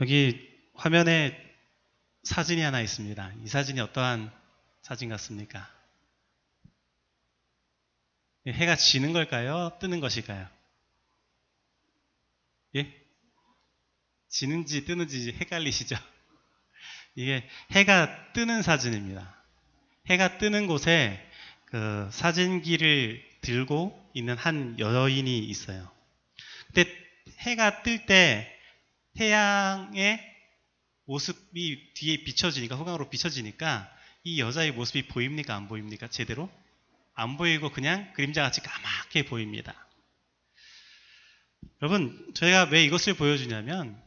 [0.00, 0.38] 여기
[0.74, 1.34] 화면에
[2.24, 3.32] 사진이 하나 있습니다.
[3.42, 4.30] 이 사진이 어떠한
[4.82, 5.70] 사진 같습니까?
[8.46, 9.76] 해가 지는 걸까요?
[9.80, 10.48] 뜨는 것일까요?
[12.76, 12.94] 예?
[14.28, 15.96] 지는지 뜨는지 헷갈리시죠?
[17.16, 19.34] 이게 해가 뜨는 사진입니다.
[20.10, 21.26] 해가 뜨는 곳에
[21.64, 25.90] 그 사진기를 들고 있는 한 여인이 있어요.
[26.66, 26.84] 근데
[27.40, 28.55] 해가 뜰 때
[29.16, 30.20] 태양의
[31.06, 33.90] 모습이 뒤에 비춰지니까 후광으로 비춰지니까
[34.24, 36.50] 이 여자의 모습이 보입니까 안 보입니까 제대로
[37.14, 39.74] 안 보이고 그냥 그림자 같이 까맣게 보입니다.
[41.80, 44.02] 여러분 저희가 왜 이것을 보여주냐면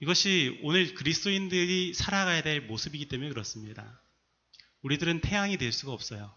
[0.00, 4.00] 이것이 오늘 그리스도인들이 살아가야 될 모습이기 때문에 그렇습니다.
[4.82, 6.34] 우리들은 태양이 될 수가 없어요.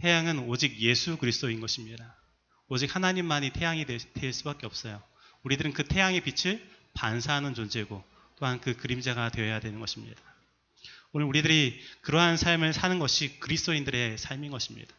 [0.00, 2.16] 태양은 오직 예수 그리스도인 것입니다.
[2.68, 5.02] 오직 하나님만이 태양이 될, 될 수밖에 없어요.
[5.42, 8.02] 우리들은 그 태양의 빛을 반사하는 존재고
[8.36, 10.20] 또한 그 그림자가 되어야 되는 것입니다.
[11.12, 14.94] 오늘 우리들이 그러한 삶을 사는 것이 그리스도인들의 삶인 것입니다.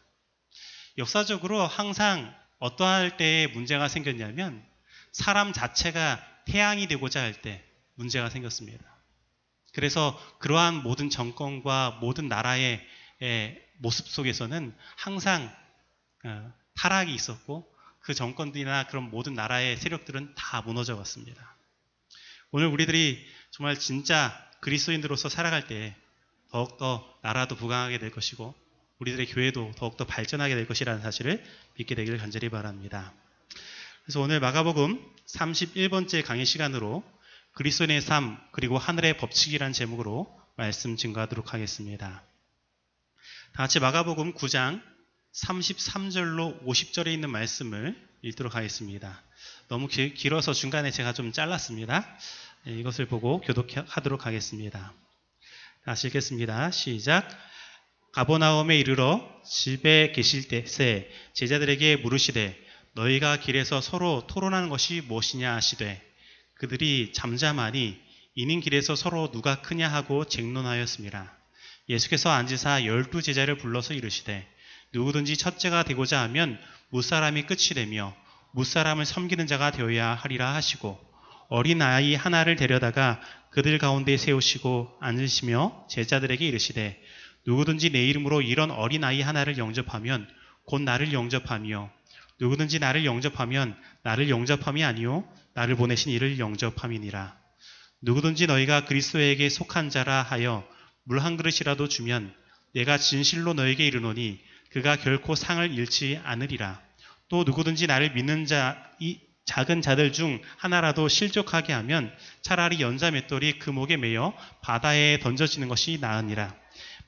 [0.98, 4.64] 역사적으로 항상 어떠할 때에 문제가 생겼냐면
[5.12, 7.64] 사람 자체가 태양이 되고자 할 때
[7.94, 8.84] 문제가 생겼습니다.
[9.72, 12.80] 그래서 그러한 모든 정권과 모든 나라의
[13.76, 15.54] 모습 속에서는 항상
[16.24, 17.69] 어, 타락이 있었고
[18.00, 21.56] 그 정권들이나 그런 모든 나라의 세력들은 다 무너져 갔습니다.
[22.50, 25.94] 오늘 우리들이 정말 진짜 그리스도인들로서 살아갈 때
[26.50, 28.54] 더욱더 나라도 부강하게 될 것이고
[28.98, 31.42] 우리들의 교회도 더욱더 발전하게 될 것이라는 사실을
[31.76, 33.12] 믿게 되기를 간절히 바랍니다.
[34.04, 37.02] 그래서 오늘 마가복음 31번째 강의 시간으로
[37.54, 42.22] 그리스도인의 삶 그리고 하늘의 법칙이라는 제목으로 말씀 증거하도록 하겠습니다.
[43.52, 44.82] 다 같이 마가복음 9장
[45.34, 49.22] 33절로 50절에 있는 말씀을 읽도록 하겠습니다.
[49.68, 52.06] 너무 길, 길어서 중간에 제가 좀 잘랐습니다.
[52.64, 54.92] 네, 이것을 보고 교독하도록 하겠습니다.
[55.84, 56.70] 다시 읽겠습니다.
[56.72, 57.28] 시작.
[58.12, 62.58] 가보나움에 이르러 집에 계실 때새 제자들에게 물으시되
[62.94, 66.02] 너희가 길에서 서로 토론하는 것이 무엇이냐 하시되
[66.54, 68.00] 그들이 잠잠하니
[68.34, 71.38] 이는 길에서 서로 누가 크냐 하고 쟁론하였습니다.
[71.88, 74.46] 예수께서 앉으사 열두 제자를 불러서 이르시되
[74.92, 76.58] 누구든지 첫째가 되고자 하면
[76.90, 78.14] 무사람이 끝이 되며
[78.52, 80.98] 무사람을 섬기는 자가 되어야 하리라 하시고
[81.48, 87.00] 어린 아이 하나를 데려다가 그들 가운데 세우시고 앉으시며 제자들에게 이르시되
[87.46, 90.28] 누구든지 내 이름으로 이런 어린 아이 하나를 영접하면
[90.66, 91.90] 곧 나를 영접하며
[92.40, 95.24] 누구든지 나를 영접하면 나를 영접함이 아니요
[95.54, 97.36] 나를 보내신 이를 영접함이니라.
[98.02, 100.66] 누구든지 너희가 그리스도에게 속한 자라 하여
[101.04, 102.32] 물 한 그릇이라도 주면
[102.72, 104.40] 내가 진실로 너에게 이르노니
[104.70, 106.80] 그가 결코 상을 잃지 않으리라
[107.30, 113.58] 또 누구든지 나를 믿는 자, 이 작은 자들 중 하나라도 실족하게 하면 차라리 연자 맷돌이
[113.58, 116.54] 그 목에 매여 바다에 던져지는 것이 나으니라.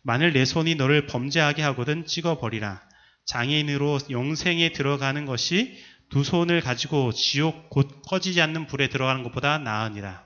[0.03, 2.83] 만일 내 손이 너를 범죄하게 하거든 찍어버리라.
[3.27, 5.79] 장애인으로 영생에 들어가는 것이
[6.09, 10.25] 두 손을 가지고 지옥 곧 꺼지지 않는 불에 들어가는 것보다 나으니라.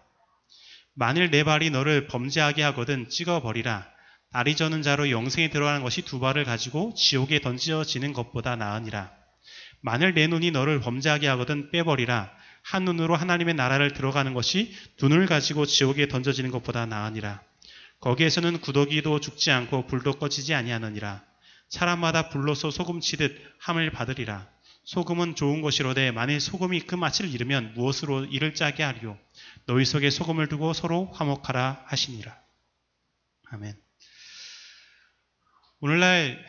[0.95, 3.96] 만일 내 발이 너를 범죄하게 하거든 찍어버리라.
[4.37, 9.11] 다리 저는 자로 영생에 들어가는 것이 두 발을 가지고 지옥에 던져지는 것보다 나으니라.
[9.81, 12.31] 만일 내 눈이 너를 범죄하게 하거든 빼버리라.
[12.61, 17.41] 한 눈으로 하나님의 나라를 들어가는 것이 두 눈을 가지고 지옥에 던져지는 것보다 나으니라.
[18.01, 21.23] 거기에서는 구더기도 죽지 않고 불도 꺼지지 아니하느니라.
[21.71, 24.47] 사람마다 불로서 소금 치듯 함을 받으리라.
[24.85, 29.17] 소금은 좋은 것이로되 만일 소금이 그 맛을 잃으면 무엇으로 이를 짜게 하리요.
[29.65, 32.37] 너희 속에 소금을 두고 서로 화목하라 하시니라.
[33.49, 33.86] 아멘.
[35.81, 36.43] 오늘날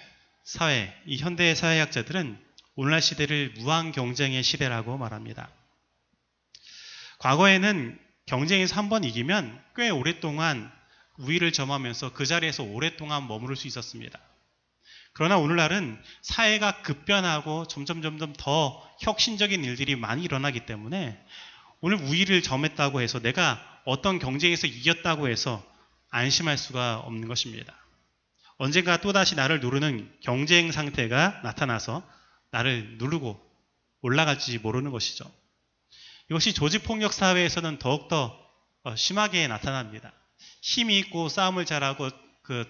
[0.46, 2.40] 사회, 이 현대 사회학자들은
[2.76, 5.50] 오늘날 시대를 무한 경쟁의 시대라고 말합니다.
[7.20, 10.72] 과거에는 경쟁에서 한 번 이기면 꽤 오랫동안
[11.18, 14.18] 우위를 점하면서 그 자리에서 오랫동안 머무를 수 있었습니다.
[15.14, 21.20] 그러나 오늘날은 사회가 급변하고 점점 점점 더 혁신적인 일들이 많이 일어나기 때문에
[21.82, 25.66] 오늘 우위를 점했다고 해서 내가 어떤 경쟁에서 이겼다고 해서
[26.12, 27.74] 안심할 수가 없는 것입니다.
[28.58, 32.08] 언젠가 또다시 나를 누르는 경쟁 상태가 나타나서
[32.52, 33.40] 나를 누르고
[34.02, 35.32] 올라갈지 모르는 것이죠.
[36.30, 38.38] 이것이 조직폭력 사회에서는 더욱더
[38.84, 40.12] 어, 심하게 나타납니다.
[40.62, 42.10] 힘이 있고 싸움을 잘하고
[42.42, 42.66] 그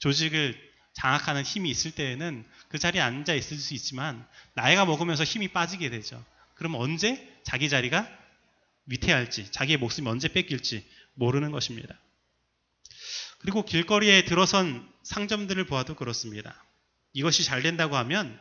[0.00, 5.90] 조직을 장악하는 힘이 있을 때에는 그 자리에 앉아 있을 수 있지만 나이가 먹으면서 힘이 빠지게
[5.90, 6.22] 되죠.
[6.54, 8.08] 그럼 언제 자기 자리가
[8.86, 10.84] 위태할지, 자기의 목숨이 언제 뺏길지
[11.14, 11.96] 모르는 것입니다.
[13.38, 16.64] 그리고 길거리에 들어선 상점들을 보아도 그렇습니다.
[17.12, 18.38] 이것이 잘 된다고 하면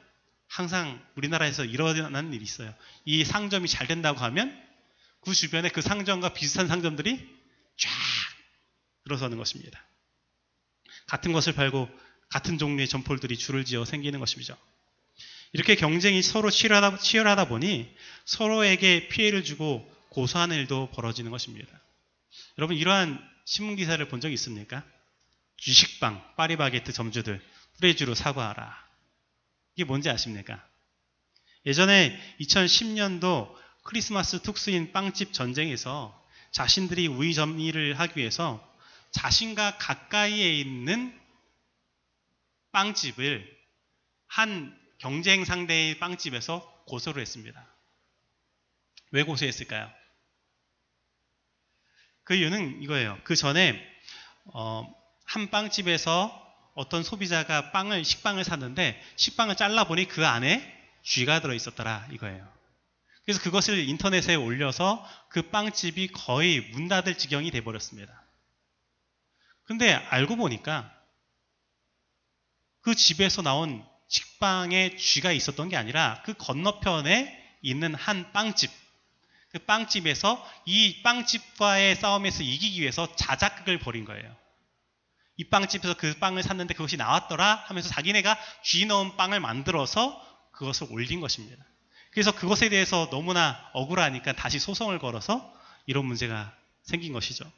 [0.47, 2.73] 항상 우리나라에서 일어나는 일이 있어요.
[3.05, 4.57] 이 상점이 잘 된다고 하면
[5.21, 7.17] 그 주변에 그 상점과 비슷한 상점들이
[7.77, 7.89] 쫙
[9.03, 9.83] 들어서는 것입니다.
[11.07, 11.89] 같은 것을 팔고
[12.29, 14.57] 같은 종류의 점폴들이 줄을 지어 생기는 것이죠.
[15.53, 17.89] 이렇게 경쟁이 서로 치열하다, 치열하다 보니
[18.25, 21.71] 서로에게 피해를 주고 고소하는 일도 벌어지는 것입니다.
[22.57, 24.83] 여러분 이러한 신문 기사를 본 적 있습니까?
[25.55, 27.41] 주식빵, 파리바게트 점주들
[27.77, 28.75] 프레주로 사과하라.
[29.75, 30.67] 이게 뭔지 아십니까?
[31.65, 36.13] 예전에 2010년도 크리스마스 특수인 빵집 전쟁에서
[36.51, 38.61] 자신들이 우위 점리를 하기 위해서
[39.11, 41.17] 자신과 가까이에 있는
[42.73, 43.57] 빵집을
[44.27, 47.65] 한 경쟁 상대의 빵집에서 고소를 했습니다.
[49.11, 49.89] 왜 고소했을까요?
[52.27, 53.17] 그 이유는 이거예요.
[53.23, 53.81] 그 전에
[54.47, 54.85] 어,
[55.23, 60.61] 한 빵집에서 어떤 소비자가 빵을 식빵을 샀는데 식빵을 잘라 보니 그 안에
[61.03, 62.45] 쥐가 들어 있었더라 이거예요.
[63.23, 68.21] 그래서 그것을 인터넷에 올려서 그 빵집이 거의 문 닫을 지경이 돼 버렸습니다.
[69.63, 70.93] 근데 알고 보니까
[72.81, 78.86] 그 집에서 나온 식빵에 쥐가 있었던 게 아니라 그 건너편에 있는 한 빵집
[79.49, 84.35] 그 빵집에서 이 빵집과의 싸움에서 이기기 위해서 자작극을 벌인 거예요.
[85.37, 90.21] 이 빵집에서 그 빵을 샀는데 그것이 나왔더라 하면서 자기네가 쥐 넣은 빵을 만들어서
[90.51, 91.63] 그것을 올린 것입니다.
[92.11, 95.53] 그래서 그것에 대해서 너무나 억울하니까 다시 소송을 걸어서
[95.85, 97.49] 이런 문제가 생긴 것이죠.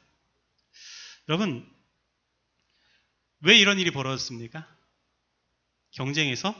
[1.28, 1.66] 여러분,
[3.40, 4.66] 왜 이런 일이 벌어졌습니까?
[5.92, 6.54] 경쟁에서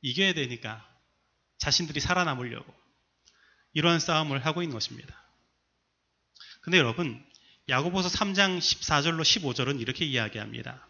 [0.00, 0.86] 이겨야 되니까
[1.58, 2.79] 자신들이 살아남으려고
[3.72, 5.14] 이러한 싸움을 하고 있는 것입니다.
[6.62, 7.22] 근데 여러분,
[7.68, 10.86] 야고보서 3장 14절로 15절은 이렇게 이야기합니다.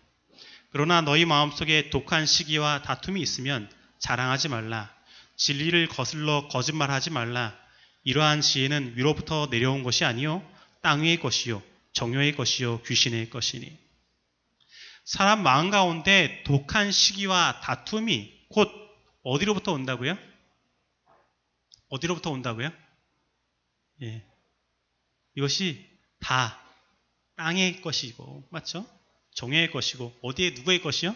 [0.72, 4.92] 그러나 너희 마음속에 독한 시기와 다툼이 있으면 자랑하지 말라.
[5.36, 7.56] 진리를 거슬러 거짓말하지 말라.
[8.04, 10.42] 이러한 지혜는 위로부터 내려온 것이 아니요
[10.82, 11.62] 땅 위의 것이요
[11.92, 13.78] 정욕의 것이요 귀신의 것이니.
[15.04, 18.70] 사람 마음 가운데 독한 시기와 다툼이 곧
[19.22, 20.16] 어디로부터 온다고요?
[21.90, 22.72] 어디로부터 온다고요?
[24.02, 24.25] 예.
[25.37, 25.87] 이것이
[26.20, 26.58] 다
[27.37, 28.87] 땅의 것이고, 맞죠?
[29.34, 31.14] 정의 것이고, 어디에 누구의 것이요?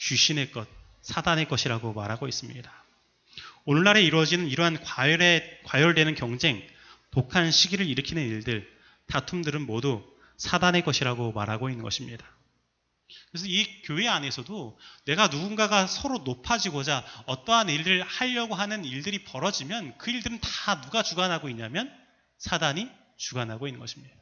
[0.00, 0.68] 귀신의 것,
[1.02, 2.84] 사단의 것이라고 말하고 있습니다.
[3.64, 6.66] 오늘날에 이루어지는 이러한 과열에, 과열되는 경쟁,
[7.10, 8.70] 독한 시기를 일으키는 일들,
[9.06, 10.04] 다툼들은 모두
[10.36, 12.24] 사단의 것이라고 말하고 있는 것입니다.
[13.30, 20.10] 그래서 이 교회 안에서도 내가 누군가가 서로 높아지고자 어떠한 일을 하려고 하는 일들이 벌어지면 그
[20.10, 21.92] 일들은 다 누가 주관하고 있냐면
[22.38, 24.14] 사단이 주관하고 있는 것입니다.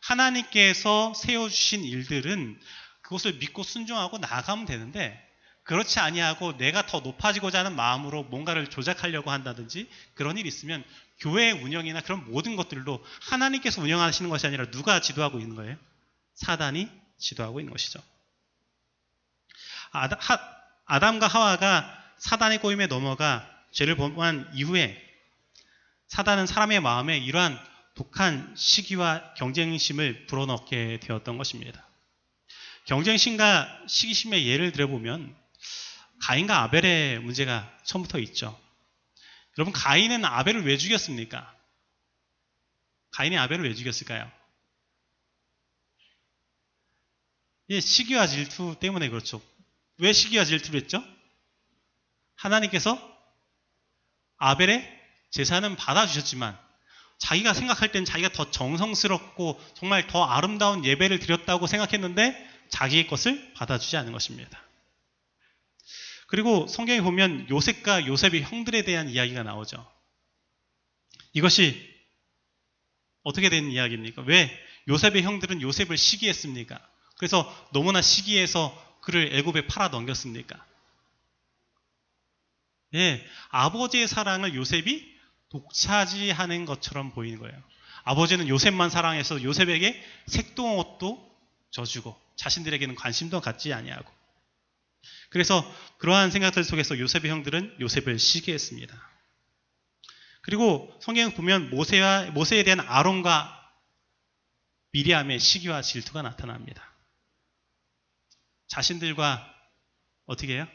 [0.00, 2.60] 하나님께서 세워주신 일들은
[3.02, 5.22] 그것을 믿고 순종하고 나아가면 되는데
[5.66, 10.84] 그렇지 아니하고 내가 더 높아지고자 하는 마음으로 뭔가를 조작하려고 한다든지 그런 일이 있으면
[11.18, 15.76] 교회 운영이나 그런 모든 것들도 하나님께서 운영하시는 것이 아니라 누가 지도하고 있는 거예요?
[16.34, 16.88] 사단이
[17.18, 18.00] 지도하고 있는 것이죠.
[19.92, 20.38] 아담, 하,
[20.84, 25.02] 아담 과 하와가 사단의 꼬임에 넘어가 죄를 범한 이후에
[26.08, 27.58] 사단은 사람의 마음에 이러한
[27.94, 31.86] 독한 시기와 경쟁심을 불어넣게 되었던 것입니다.
[32.86, 35.34] 경쟁심과 시기심의 예를 들어보면
[36.22, 38.58] 가인과 아벨의 문제가 처음부터 있죠.
[39.58, 41.54] 여러분 가인은 아벨을 왜 죽였습니까?
[43.12, 44.30] 가인이 아벨을 왜 죽였을까요?
[47.70, 49.40] 예, 시기와 질투 때문에 그렇죠.
[49.98, 51.02] 왜 시기와 질투를 했죠?
[52.36, 52.96] 하나님께서
[54.36, 54.86] 아벨의
[55.30, 56.58] 제사는 받아주셨지만
[57.18, 62.36] 자기가 생각할 땐 자기가 더 정성스럽고 정말 더 아름다운 예배를 드렸다고 생각했는데
[62.68, 64.62] 자기의 것을 받아주지 않은 것입니다.
[66.26, 69.90] 그리고 성경에 보면 요셉과 요셉의 형들에 대한 이야기가 나오죠.
[71.32, 71.94] 이것이
[73.22, 74.22] 어떻게 된 이야기입니까?
[74.22, 74.50] 왜
[74.88, 76.80] 요셉의 형들은 요셉을 시기했습니까?
[77.18, 80.64] 그래서 너무나 시기해서 그를 애굽에 팔아 넘겼습니까?
[82.94, 85.16] 예, 아버지의 사랑을 요셉이
[85.50, 87.56] 독차지하는 것처럼 보이는 거예요.
[88.04, 91.26] 아버지는 요셉만 사랑해서 요셉에게 색동 옷도
[91.70, 94.10] 져주고 자신들에게는 관심도 갖지 아니하고
[95.30, 95.64] 그래서
[95.98, 98.96] 그러한 생각들 속에서 요셉의 형들은 요셉을 시기했습니다.
[100.42, 103.52] 그리고 성경 보면 모세와 모세에 대한 아론과
[104.92, 106.95] 미리암의 시기와 질투가 나타납니다.
[108.68, 109.54] 자신들과
[110.26, 110.68] 어떻게 해요?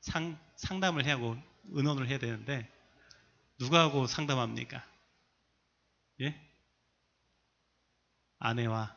[0.00, 1.36] 상, 상담을 해야 하고
[1.70, 2.68] 의논을 해야 되는데
[3.58, 4.84] 누가 하고 상담합니까?
[6.20, 6.40] 예?
[8.38, 8.96] 아내와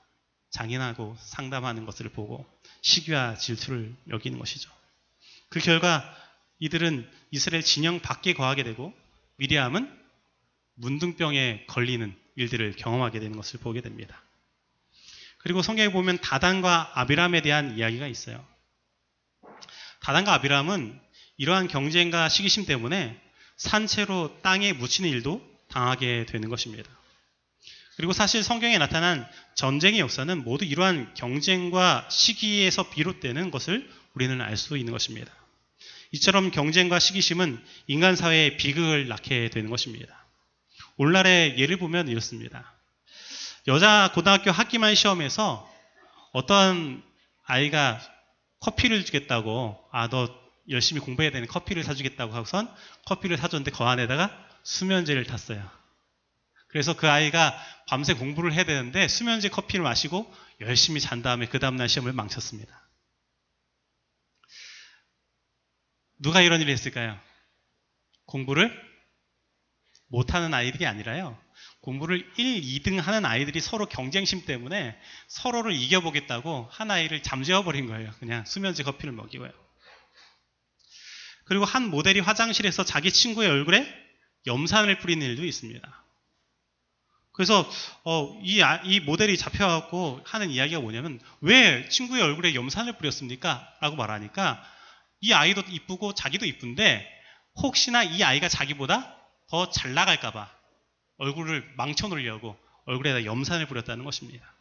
[0.50, 2.46] 장인하고 상담하는 것을 보고
[2.82, 4.72] 시기와 질투를 여기는 것이죠.
[5.50, 6.04] 그 결과
[6.60, 8.94] 이들은 이스라엘 진영 밖에 거하게 되고
[9.38, 10.06] 미리암은
[10.76, 14.22] 문둥병에 걸리는 일들을 경험하게 되는 것을 보게 됩니다.
[15.48, 18.46] 그리고 성경에 보면 다단과 아비람에 대한 이야기가 있어요.
[20.02, 21.00] 다단과 아비람은
[21.38, 23.18] 이러한 경쟁과 시기심 때문에
[23.56, 26.90] 산채로 땅에 묻히는 일도 당하게 되는 것입니다.
[27.96, 29.26] 그리고 사실 성경에 나타난
[29.56, 35.32] 전쟁의 역사는 모두 이러한 경쟁과 시기에서 비롯되는 것을 우리는 알 수 있는 것입니다.
[36.12, 40.28] 이처럼 경쟁과 시기심은 인간 사회의 비극을 낳게 되는 것입니다.
[40.98, 42.77] 오늘날의 예를 보면 이렇습니다.
[43.68, 45.70] 여자 고등학교 학기말 시험에서
[46.32, 47.04] 어떤
[47.46, 48.00] 아이가
[48.60, 52.74] 커피를 주겠다고 아 너 열심히 공부해야 되는 커피를 사주겠다고 하고선
[53.06, 54.32] 커피를 사줬는데 그 안에다가
[54.64, 55.70] 수면제를 탔어요.
[56.68, 57.58] 그래서 그 아이가
[57.88, 62.88] 밤새 공부를 해야 되는데 수면제 커피를 마시고 열심히 잔 다음에 그 다음날 시험을 망쳤습니다.
[66.20, 67.18] 누가 이런 일을 했을까요?
[68.26, 68.72] 공부를
[70.08, 71.40] 못하는 아이들이 아니라요.
[71.88, 78.12] 공부를 1, 2등 하는 아이들이 서로 경쟁심 때문에 서로를 이겨보겠다고 한 아이를 잠재워버린 거예요.
[78.20, 79.50] 그냥 수면제 커피를 먹이고요.
[81.46, 83.88] 그리고 한 모델이 화장실에서 자기 친구의 얼굴에
[84.48, 86.04] 염산을 뿌리는 일도 있습니다.
[87.32, 87.66] 그래서
[88.04, 93.66] 어, 이, 아, 이 모델이 잡혀갖고 하는 이야기가 뭐냐면 왜 친구의 얼굴에 염산을 뿌렸습니까?
[93.80, 94.62] 라고 말하니까
[95.22, 97.08] 이 아이도 이쁘고 자기도 이쁜데
[97.62, 99.16] 혹시나 이 아이가 자기보다
[99.48, 100.57] 더 잘 나갈까봐
[101.18, 104.54] 얼굴을 망쳐놓으려고 얼굴에다 염산을 뿌렸다는 것입니다.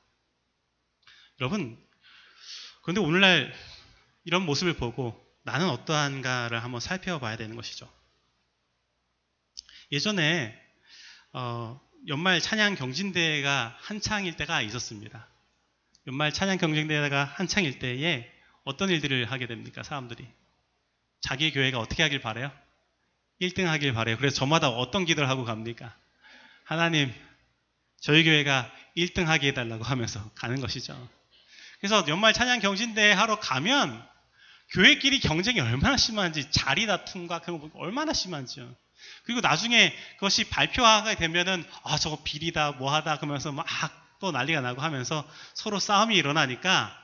[1.40, 1.78] 여러분,
[2.82, 3.52] 그런데 오늘날
[4.24, 7.90] 이런 모습을 보고 나는 어떠한가를 한번 살펴봐야 되는 것이죠.
[9.92, 10.60] 예전에
[11.32, 15.28] 어, 연말 찬양 경진대회가 한창일 때가 있었습니다.
[16.06, 18.30] 연말 찬양 경진대회가 한창일 때에
[18.64, 19.82] 어떤 일들을 하게 됩니까?
[19.82, 20.26] 사람들이
[21.20, 22.50] 자기 교회가 어떻게 하길 바래요?
[23.40, 24.16] 1등 하길 바래요.
[24.16, 25.96] 그래서 저마다 어떤 기도를 하고 갑니까?
[26.66, 27.12] 하나님,
[28.00, 31.08] 저희 교회가 1등 하게 해달라고 하면서 가는 것이죠.
[31.80, 34.06] 그래서 연말 찬양 경진대회 하러 가면
[34.70, 38.74] 교회끼리 경쟁이 얼마나 심한지 자리 다툼과 그런 거 얼마나 심한지요.
[39.24, 43.66] 그리고 나중에 그것이 발표하게 되면은 아 저거 비리다 뭐하다 그러면서 막
[44.18, 46.98] 또 난리가 나고 하면서 서로 싸움이 일어나니까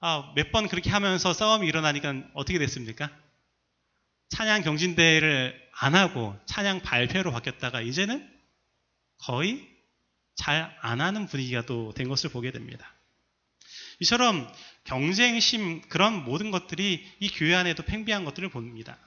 [0.00, 3.10] 아, 몇 번 그렇게 하면서 싸움이 일어나니까 어떻게 됐습니까?
[4.30, 8.28] 찬양 경진대회를 안 하고 찬양 발표로 바뀌었다가 이제는
[9.22, 9.68] 거의
[10.36, 12.92] 잘 안 하는 분위기가 또 된 것을 보게 됩니다.
[14.00, 14.52] 이처럼
[14.84, 18.98] 경쟁심 그런 모든 것들이 이 교회 안에도 팽배한 것들을 봅니다.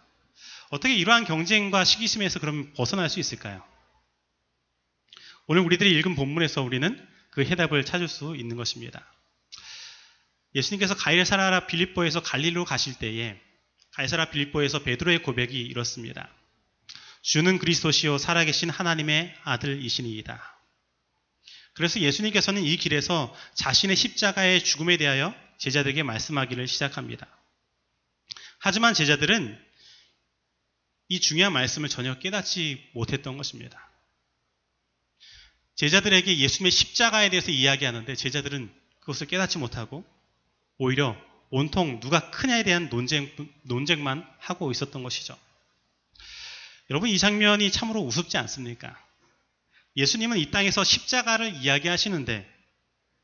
[0.69, 3.63] 어떻게 이러한 경쟁과 시기심에서 그럼 벗어날 수 있을까요?
[5.47, 9.05] 오늘 우리들이 읽은 본문에서 우리는 그 해답을 찾을 수 있는 것입니다.
[10.55, 13.39] 예수님께서 가이사라 빌립보에서 갈릴로 가실 때에
[13.91, 16.29] 가이사라 빌립보에서 베드로의 고백이 이렇습니다.
[17.25, 20.59] 주는 그리스도시요 살아계신 하나님의 아들이시니이다.
[21.73, 27.27] 그래서 예수님께서는 이 길에서 자신의 십자가의 죽음에 대하여 제자들에게 말씀하기를 시작합니다.
[28.59, 29.59] 하지만 제자들은
[31.09, 33.89] 이 중요한 말씀을 전혀 깨닫지 못했던 것입니다.
[35.77, 40.05] 제자들에게 예수님의 십자가에 대해서 이야기하는데 제자들은 그것을 깨닫지 못하고
[40.77, 41.17] 오히려
[41.49, 45.35] 온통 누가 크냐에 대한 논쟁, 논쟁만 하고 있었던 것이죠.
[46.89, 48.95] 여러분, 이 장면이 참으로 우습지 않습니까?
[49.97, 52.47] 예수님은 이 땅에서 십자가를 이야기하시는데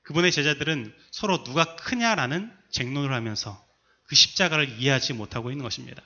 [0.03, 3.63] 그분의 제자들은 서로 누가 크냐라는 쟁론을 하면서
[4.05, 6.01] 그 십자가를 이해하지 못하고 있는 것입니다.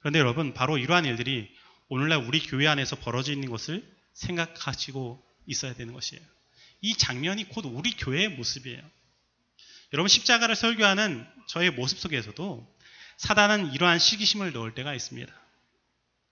[0.00, 1.50] 그런데 여러분, 바로 이러한 일들이
[1.88, 6.24] 오늘날 우리 교회 안에서 벌어져 있는 것을 생각하시고 있어야 되는 것이에요.
[6.80, 8.80] 이 장면이 곧 우리 교회의 모습이에요.
[9.92, 12.76] 여러분, 십자가를 설교하는 저의 모습 속에서도
[13.18, 15.45] 사단은 이러한 시기심을 넣을 때가 있습니다.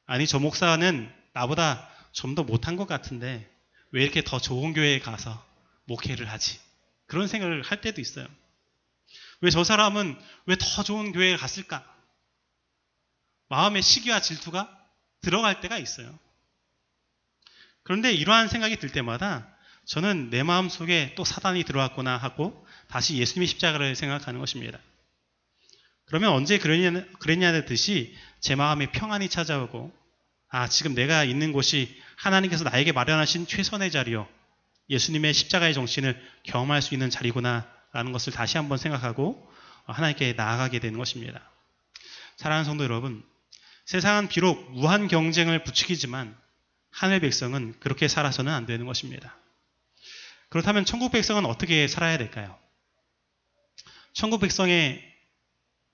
[0.06, 3.50] 아니, 저 목사는 나보다 좀 더 못한 것 같은데
[3.90, 5.44] 왜 이렇게 더 좋은 교회에 가서
[5.86, 6.60] 목회를 하지?
[7.06, 8.26] 그런 생각을 할 때도 있어요.
[9.40, 11.84] 왜 저 사람은 왜 더 좋은 교회에 갔을까?
[13.48, 14.70] 마음의 시기와 질투가
[15.22, 16.18] 들어갈 때가 있어요.
[17.82, 19.48] 그런데 이러한 생각이 들 때마다
[19.86, 24.78] 저는 내 마음 속에 또 사단이 들어왔구나 하고 다시 예수님의 십자가를 생각하는 것입니다.
[26.06, 28.14] 그러면 언제 그랬냐, 그랬냐는 듯이
[28.44, 29.90] 제 마음에 평안이 찾아오고
[30.50, 34.28] 아 지금 내가 있는 곳이 하나님께서 나에게 마련하신 최선의 자리요
[34.90, 39.50] 예수님의 십자가의 정신을 경험할 수 있는 자리구나 라는 것을 다시 한번 생각하고
[39.86, 41.40] 하나님께 나아가게 되는 것입니다.
[42.36, 43.24] 사랑하는 성도 여러분
[43.86, 46.36] 세상은 비록 무한 경쟁을 부추기지만
[46.90, 49.38] 하늘 백성은 그렇게 살아서는 안 되는 것입니다.
[50.50, 52.58] 그렇다면 천국 백성은 어떻게 살아야 될까요?
[54.12, 55.02] 천국 백성의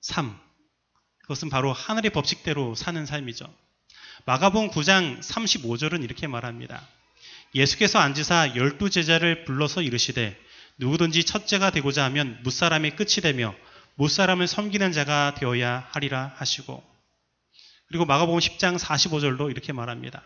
[0.01, 0.37] 삶,
[1.21, 3.53] 그것은 바로 하늘의 법칙대로 사는 삶이죠.
[4.25, 6.87] 마가복음 9장 35절은 이렇게 말합니다.
[7.55, 10.39] 예수께서 앉으사 열두 제자를 불러서 이르시되
[10.77, 13.53] 누구든지 첫째가 되고자 하면 무사람의 끝이 되며
[13.95, 16.83] 무사람을 섬기는 자가 되어야 하리라 하시고
[17.87, 20.23] 그리고 마가복음 10장 45절도 이렇게 말합니다.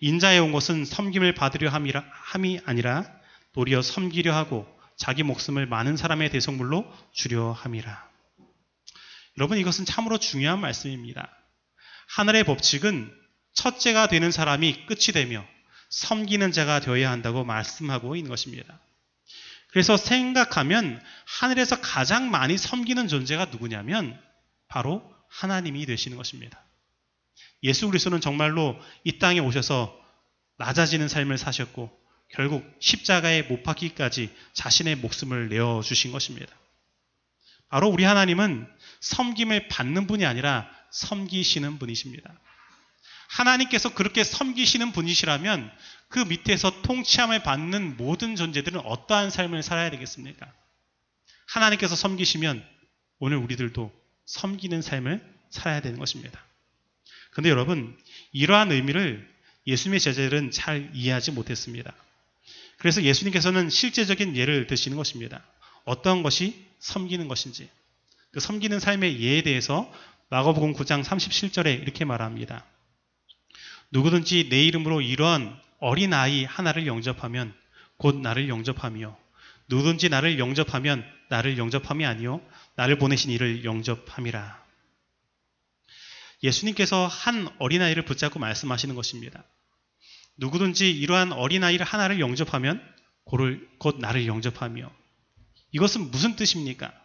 [0.00, 3.04] 인자에 온 것은 섬김을 받으려 함이라, 함이 아니라
[3.52, 8.13] 도리어 섬기려 하고 자기 목숨을 많은 사람의 대성물로 주려 함이라.
[9.38, 11.30] 여러분 이것은 참으로 중요한 말씀입니다.
[12.08, 13.12] 하늘의 법칙은
[13.54, 15.44] 첫째가 되는 사람이 끝이 되며
[15.90, 18.80] 섬기는 자가 되어야 한다고 말씀하고 있는 것입니다.
[19.68, 24.20] 그래서 생각하면 하늘에서 가장 많이 섬기는 존재가 누구냐면
[24.68, 26.64] 바로 하나님이 되시는 것입니다.
[27.64, 29.98] 예수 그리스도는 정말로 이 땅에 오셔서
[30.58, 31.90] 낮아지는 삶을 사셨고
[32.28, 36.54] 결국 십자가에 못 박기까지 자신의 목숨을 내어 주신 것입니다.
[37.68, 38.68] 바로 우리 하나님은
[39.04, 42.32] 섬김을 받는 분이 아니라 섬기시는 분이십니다.
[43.28, 45.70] 하나님께서 그렇게 섬기시는 분이시라면
[46.08, 50.50] 그 밑에서 통치함을 받는 모든 존재들은 어떠한 삶을 살아야 되겠습니까?
[51.46, 52.64] 하나님께서 섬기시면
[53.18, 53.92] 오늘 우리들도
[54.24, 56.42] 섬기는 삶을 살아야 되는 것입니다.
[57.30, 57.98] 그런데 여러분,
[58.32, 59.28] 이러한 의미를
[59.66, 61.92] 예수님의 제자들은 잘 이해하지 못했습니다.
[62.78, 65.44] 그래서 예수님께서는 실제적인 예를 드시는 것입니다.
[65.84, 67.68] 어떤 것이 섬기는 것인지.
[68.34, 69.88] 그 섬기는 삶의 예에 대해서
[70.28, 72.66] 마가복음 9장 37절에 이렇게 말합니다.
[73.92, 77.54] 누구든지 내 이름으로 이러한 어린아이 하나를 영접하면
[77.96, 79.16] 곧 나를 영접하며
[79.68, 82.40] 누구든지 나를 영접하면 나를 영접함이 아니요
[82.74, 84.64] 나를 보내신 이를 영접함이라.
[86.42, 89.44] 예수님께서 한 어린아이를 붙잡고 말씀하시는 것입니다.
[90.38, 92.82] 누구든지 이러한 어린아이를 하나를 영접하면
[93.24, 94.90] 곧 나를 영접하며
[95.70, 97.03] 이것은 무슨 뜻입니까?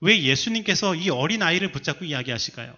[0.00, 2.76] 왜 예수님께서 이 어린 아이를 붙잡고 이야기하실까요?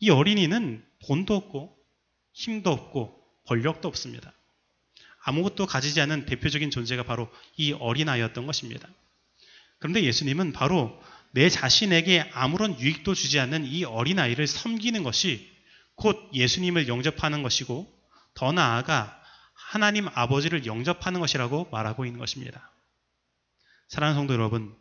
[0.00, 1.76] 이 어린이는 돈도 없고
[2.32, 4.32] 힘도 없고 권력도 없습니다.
[5.22, 8.88] 아무것도 가지지 않은 대표적인 존재가 바로 이 어린아이였던 것입니다.
[9.78, 11.00] 그런데 예수님은 바로
[11.32, 15.50] 내 자신에게 아무런 유익도 주지 않는 이 어린아이를 섬기는 것이
[15.94, 17.90] 곧 예수님을 영접하는 것이고
[18.34, 19.20] 더 나아가
[19.54, 22.70] 하나님 아버지를 영접하는 것이라고 말하고 있는 것입니다.
[23.88, 24.74] 사랑하는 성도 여러분,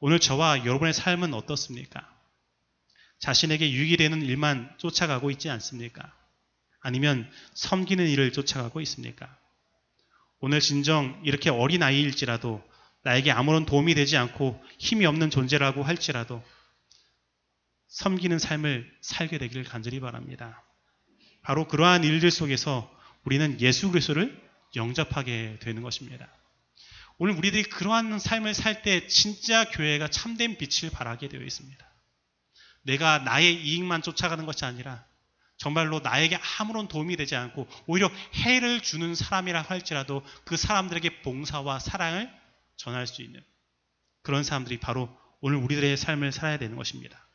[0.00, 2.08] 오늘 저와 여러분의 삶은 어떻습니까?
[3.18, 6.12] 자신에게 유익이 되는 일만 쫓아가고 있지 않습니까?
[6.80, 9.36] 아니면 섬기는 일을 쫓아가고 있습니까?
[10.38, 12.62] 오늘 진정 이렇게 어린 아이일지라도
[13.02, 16.42] 나에게 아무런 도움이 되지 않고 힘이 없는 존재라고 할지라도
[17.88, 20.62] 섬기는 삶을 살게 되기를 간절히 바랍니다.
[21.42, 22.92] 바로 그러한 일들 속에서
[23.24, 24.40] 우리는 예수 그리스도를
[24.74, 26.28] 영접하게 되는 것입니다.
[27.18, 31.86] 오늘 우리들이 그러한 삶을 살 때 진짜 교회가 참된 빛을 발하게 되어 있습니다.
[32.82, 35.04] 내가 나의 이익만 쫓아가는 것이 아니라
[35.56, 42.30] 정말로 나에게 아무런 도움이 되지 않고 오히려 해를 주는 사람이라 할지라도 그 사람들에게 봉사와 사랑을
[42.76, 43.42] 전할 수 있는
[44.22, 45.08] 그런 사람들이 바로
[45.40, 47.26] 오늘 우리들의 삶을 살아야 되는 것입니다.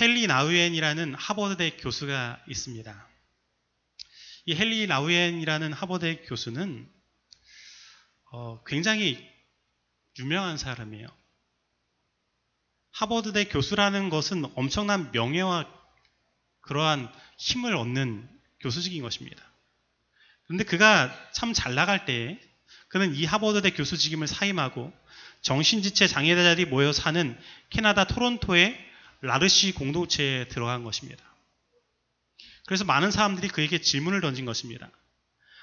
[0.00, 3.08] 헨리 나우엔이라는 하버드대 교수가 있습니다.
[4.46, 6.88] 이 헨리 나우엔이라는 하버드 교수는
[8.30, 9.28] 어, 굉장히
[10.18, 11.06] 유명한 사람이에요.
[12.92, 15.68] 하버드대 교수라는 것은 엄청난 명예와
[16.62, 18.28] 그러한 힘을 얻는
[18.60, 19.42] 교수직인 것입니다.
[20.44, 22.38] 그런데 그가 참 잘 나갈 때
[22.88, 24.92] 그는 이 하버드대 교수직임을 사임하고
[25.42, 27.38] 정신지체 장애자들이 모여 사는
[27.70, 28.76] 캐나다 토론토의
[29.22, 31.22] 라르시 공동체에 들어간 것입니다.
[32.66, 34.90] 그래서 많은 사람들이 그에게 질문을 던진 것입니다.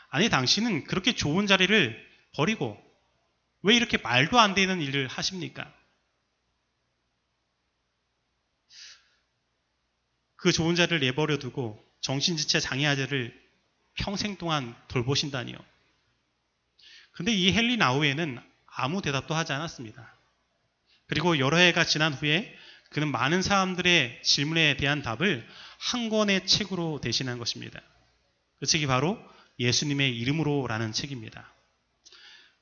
[0.10, 2.07] 아니, 당신은 그렇게 좋은 자리를
[2.38, 2.78] 버리고
[3.64, 5.74] 왜 이렇게 말도 안 되는 일을 하십니까?
[10.36, 13.48] 그 좋은 자를 내버려 두고 정신지체 장애아들을
[13.96, 15.58] 평생 동안 돌보신다니요.
[17.12, 20.16] 근데 이 헨리 나우에는 아무 대답도 하지 않았습니다.
[21.08, 22.56] 그리고 여러 해가 지난 후에
[22.92, 25.48] 그는 많은 사람들의 질문에 대한 답을
[25.80, 27.82] 한 권의 책으로 대신한 것입니다.
[28.60, 29.20] 그 책이 바로
[29.60, 31.52] 예수님의 이름으로라는 책입니다.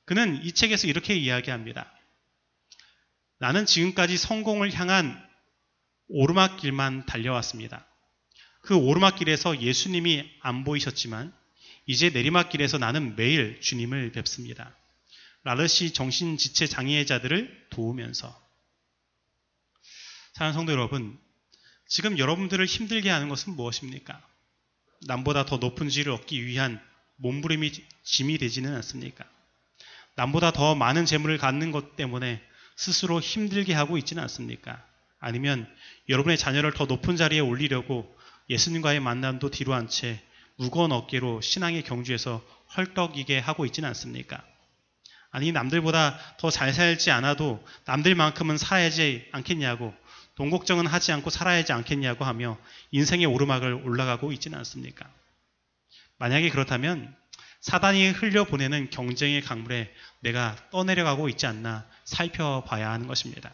[0.06, 1.92] 그는 이 책에서 이렇게 이야기합니다.
[3.38, 5.22] 나는 지금까지 성공을 향한
[6.08, 7.86] 오르막길만 달려왔습니다.
[8.62, 11.34] 그 오르막길에서 예수님이 안 보이셨지만
[11.86, 14.74] 이제 내리막길에서 나는 매일 주님을 뵙습니다.
[15.44, 18.46] 라르시 정신지체 장애자들을 도우면서.
[20.34, 21.18] 사랑하는 성도 여러분,
[21.88, 24.20] 지금 여러분들을 힘들게 하는 것은 무엇입니까?
[25.06, 26.80] 남보다 더 높은 지위를 얻기 위한
[27.16, 29.24] 몸부림이 짐이 되지는 않습니까?
[30.16, 32.42] 남보다 더 많은 재물을 갖는 것 때문에
[32.76, 34.82] 스스로 힘들게 하고 있지는 않습니까?
[35.20, 35.66] 아니면
[36.08, 38.14] 여러분의 자녀를 더 높은 자리에 올리려고
[38.50, 40.20] 예수님과의 만남도 뒤로 한 채
[40.56, 42.42] 무거운 어깨로 신앙의 경주에서
[42.76, 44.42] 헐떡이게 하고 있지는 않습니까?
[45.30, 49.92] 아니 남들보다 더 잘 살지 않아도 남들만큼은 살아야지 않겠냐고
[50.34, 52.58] 돈 걱정은 하지 않고 살아야지 않겠냐고 하며
[52.90, 55.10] 인생의 오르막을 올라가고 있지는 않습니까?
[56.18, 57.14] 만약에 그렇다면
[57.66, 63.52] 사단이 흘려보내는 경쟁의 강물에 내가 떠내려가고 있지 않나 살펴봐야 하는 것입니다.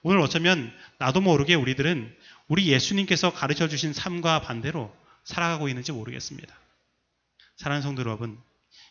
[0.00, 6.58] 오늘 어쩌면 나도 모르게 우리들은 우리 예수님께서 가르쳐 주신 삶과 반대로 살아가고 있는지 모르겠습니다.
[7.58, 8.40] 사랑하는 성도 여러분,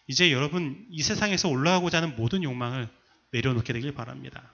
[0.06, 2.88] 이제 여러분 이 세상에서 올라가고자 하는 모든 욕망을
[3.32, 4.54] 내려놓게 되길 바랍니다.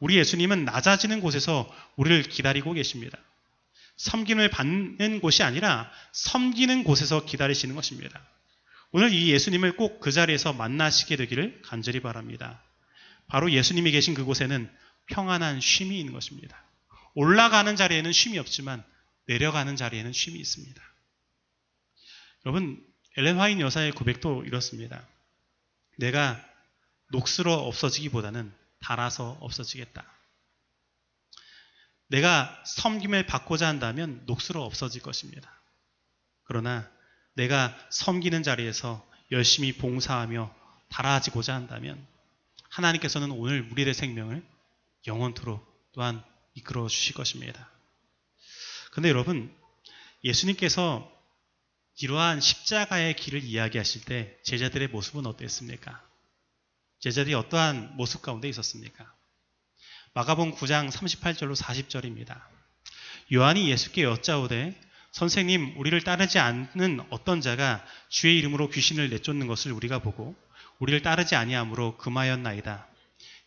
[0.00, 3.16] 우리 예수님은 낮아지는 곳에서 우리를 기다리고 계십니다.
[3.96, 8.20] 섬김을 받는 곳이 아니라 섬기는 곳에서 기다리시는 것입니다.
[8.90, 12.62] 오늘 이 예수님을 꼭 그 자리에서 만나시게 되기를 간절히 바랍니다.
[13.26, 14.70] 바로 예수님이 계신 그곳에는
[15.06, 16.62] 평안한 쉼이 있는 것입니다.
[17.14, 18.84] 올라가는 자리에는 쉼이 없지만
[19.26, 20.82] 내려가는 자리에는 쉼이 있습니다.
[22.46, 22.82] 여러분,
[23.16, 25.06] 엘렌 화인 여사의 고백도 이렇습니다.
[25.98, 26.42] 내가
[27.10, 30.06] 녹슬어 없어지기보다는 달아서 없어지겠다.
[32.06, 35.60] 내가 섬김을 받고자 한다면 녹슬어 없어질 것입니다.
[36.44, 36.90] 그러나
[37.38, 40.52] 내가 섬기는 자리에서 열심히 봉사하며
[40.88, 42.04] 달아지고자 한다면
[42.68, 44.44] 하나님께서는 오늘 우리의 생명을
[45.06, 46.22] 영원토록 또한
[46.54, 47.70] 이끌어 주실 것입니다.
[48.90, 49.54] 근데 여러분,
[50.24, 51.12] 예수님께서
[52.00, 56.04] 이러한 십자가의 길을 이야기하실 때 제자들의 모습은 어땠습니까?
[56.98, 59.14] 제자들이 어떠한 모습 가운데 있었습니까?
[60.14, 62.42] 마가본 9장 38절로 40절입니다.
[63.32, 70.00] 요한이 예수께 여짜오되 선생님 우리를 따르지 않는 어떤 자가 주의 이름으로 귀신을 내쫓는 것을 우리가
[70.00, 70.36] 보고
[70.78, 72.86] 우리를 따르지 아니하므로 금하였나이다.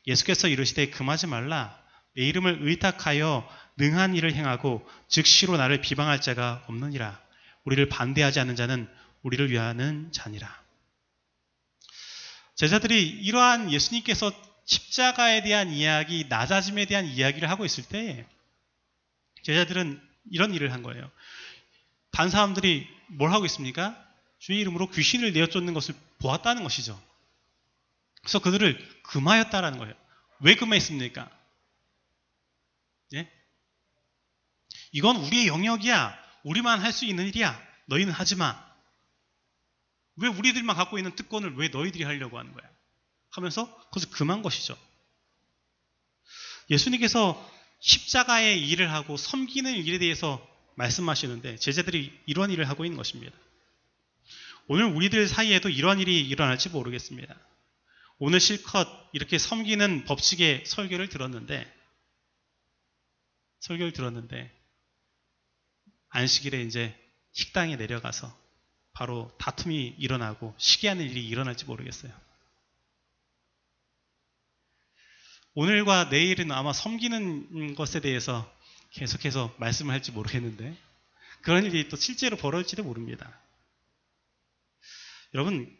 [0.07, 1.79] 예수께서 이르시되 금하지 말라
[2.15, 3.47] 내 이름을 의탁하여
[3.77, 7.21] 능한 일을 행하고 즉시로 나를 비방할 자가 없느니라.
[7.63, 8.89] 우리를 반대하지 않는 자는
[9.21, 10.61] 우리를 위하는 자니라.
[12.55, 14.31] 제자들이 이러한 예수님께서
[14.65, 18.27] 십자가에 대한 이야기, 낮아짐에 대한 이야기를 하고 있을 때
[19.43, 21.09] 제자들은 이런 일을 한 거예요.
[22.11, 23.97] 반 사람들이 뭘 하고 있습니까?
[24.39, 27.01] 주의 이름으로 귀신을 내어 쫓는 것을 보았다는 것이죠.
[28.21, 29.93] 그래서 그들을 금하였다라는 거예요.
[30.41, 31.29] 왜 금했습니까?
[33.13, 33.31] 예?
[34.91, 36.19] 이건 우리의 영역이야.
[36.43, 37.59] 우리만 할 수 있는 일이야.
[37.85, 38.71] 너희는 하지 마.
[40.17, 42.69] 왜 우리들만 갖고 있는 특권을 왜 너희들이 하려고 하는 거야?
[43.31, 44.77] 하면서 그것을 금한 것이죠.
[46.69, 53.35] 예수님께서 십자가의 일을 하고 섬기는 일에 대해서 말씀하시는데 제자들이 이런 일을 하고 있는 것입니다.
[54.67, 57.35] 오늘 우리들 사이에도 이런 일이 일어날지 모르겠습니다.
[58.19, 61.71] 오늘 실컷 이렇게 섬기는 법칙의 설교를 들었는데
[63.59, 64.51] 설교를 들었는데
[66.09, 66.95] 안식일에 이제
[67.31, 68.35] 식당에 내려가서
[68.93, 72.11] 바로 다툼이 일어나고 시기하는 일이 일어날지 모르겠어요.
[75.53, 78.49] 오늘과 내일은 아마 섬기는 것에 대해서
[78.91, 80.75] 계속해서 말씀을 할지 모르겠는데
[81.41, 83.39] 그런 일이 또 실제로 벌어질지도 모릅니다.
[85.33, 85.75] 여러분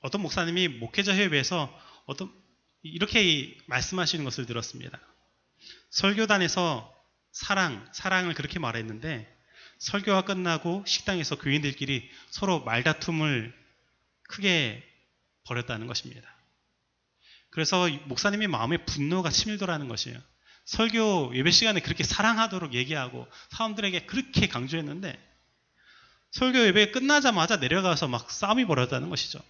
[0.00, 2.32] 어떤 목사님이 목회자 협회에서 어떤
[2.82, 4.98] 이렇게 말씀하시는 것을 들었습니다.
[5.90, 6.96] 설교단에서
[7.32, 9.28] 사랑, 사랑을 그렇게 말했는데
[9.78, 13.54] 설교가 끝나고 식당에서 교인들끼리 서로 말다툼을
[14.22, 14.82] 크게
[15.44, 16.28] 벌였다는 것입니다.
[17.50, 20.18] 그래서 목사님의 마음에 분노가 치밀더라는 것이에요.
[20.64, 25.18] 설교 예배 시간에 그렇게 사랑하도록 얘기하고 사람들에게 그렇게 강조했는데
[26.30, 29.40] 설교 예배 끝나자마자 내려가서 막 싸움이 벌어졌다는 것이죠.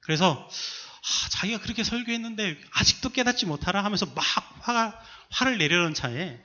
[0.00, 4.24] 그래서 아, 자기가 그렇게 설교했는데 아직도 깨닫지 못하라 하면서 막
[4.60, 6.38] 화가, 화를 내려는 차에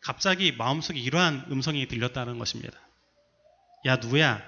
[0.00, 2.78] 갑자기 마음속에 이러한 음성이 들렸다는 것입니다.
[3.86, 4.42] 야, 누구야?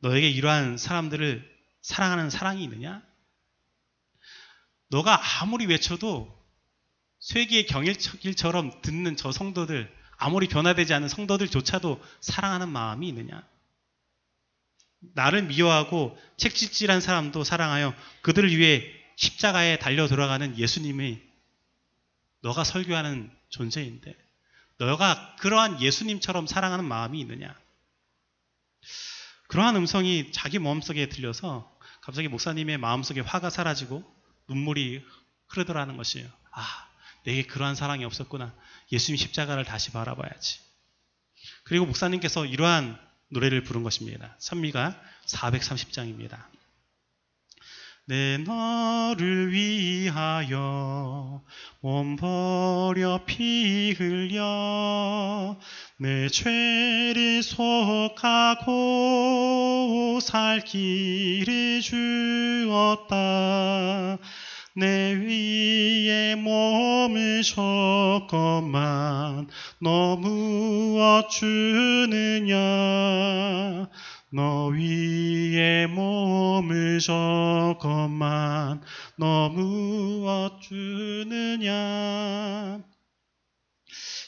[0.00, 3.02] 너에게 이러한 사람들을 사랑하는 사랑이 있느냐?
[4.88, 6.32] 너가 아무리 외쳐도
[7.18, 13.42] 쇠기의 경일처럼 듣는 저 성도들, 아무리 변화되지 않은 성도들조차도 사랑하는 마음이 있느냐?
[15.14, 18.84] 나를 미워하고 책짓질한 사람도 사랑하여 그들을 위해
[19.16, 21.20] 십자가에 달려 들어가는 예수님이
[22.40, 24.14] 너가 설교하는 존재인데
[24.78, 27.54] 너가 그러한 예수님처럼 사랑하는 마음이 있느냐?
[29.48, 31.70] 그러한 음성이 자기 마음속에 들려서
[32.00, 34.04] 갑자기 목사님의 마음속에 화가 사라지고
[34.48, 35.04] 눈물이
[35.48, 36.28] 흐르더라는 것이에요.
[36.52, 36.88] 아,
[37.24, 38.54] 내게 그러한 사랑이 없었구나.
[38.92, 40.60] 예수님 십자가를 다시 바라봐야지.
[41.64, 44.36] 그리고 목사님께서 이러한 노래를 부른 것입니다.
[44.38, 46.44] 선미가 430장입니다.
[48.06, 51.42] 내 너를 위하여
[51.80, 55.58] 몸 버려 피 흘려
[56.04, 58.68] 내 죄를 속하고
[60.20, 63.08] 살 길을 주었다.
[64.76, 68.76] 내 위에 몸을 줬건만
[69.80, 72.54] 너 무엇 주느냐?
[74.30, 78.82] 너 위에 몸을 줬건만
[79.16, 81.64] 너 무엇 주느냐?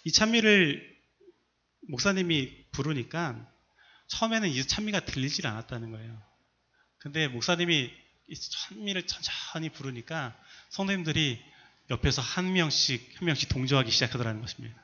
[0.05, 0.96] 이 찬미를
[1.88, 3.46] 목사님이 부르니까
[4.09, 6.22] 처음에는 이 찬미가 들리질 않았다는 거예요.
[6.99, 7.90] 근데 목사님이
[8.29, 10.37] 이 찬미를 천천히 부르니까
[10.70, 11.40] 성도님들이
[11.90, 14.77] 옆에서 한 명씩 한 명씩 동조하기 시작하더라는 것입니다.